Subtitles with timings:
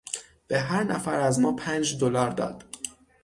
[0.47, 2.63] به هر نفر از ما پنج دلار داد.